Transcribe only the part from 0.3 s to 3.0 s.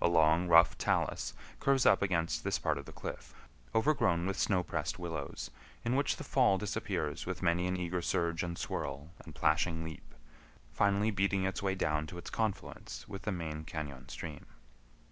rough talus curves up against this part of the